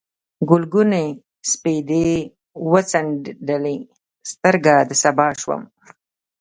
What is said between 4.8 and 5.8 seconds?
د سبا شوم